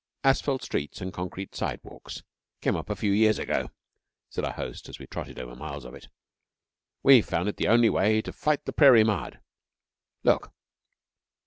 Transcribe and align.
'Asphalt 0.23 0.63
streets 0.63 0.99
and 0.99 1.13
concrete 1.13 1.53
sidewalks 1.55 2.23
came 2.59 2.75
up 2.75 2.89
a 2.89 2.95
few 2.95 3.11
years 3.11 3.37
ago,' 3.37 3.69
said 4.31 4.43
our 4.43 4.53
host 4.53 4.89
as 4.89 4.97
we 4.97 5.05
trotted 5.05 5.37
over 5.37 5.55
miles 5.55 5.85
of 5.85 5.93
it. 5.93 6.07
'We 7.03 7.21
found 7.21 7.47
it 7.47 7.57
the 7.57 7.67
only 7.67 7.91
way 7.91 8.19
to 8.23 8.33
fight 8.33 8.65
the 8.65 8.73
prairie 8.73 9.03
mud. 9.03 9.37
Look!' 10.23 10.51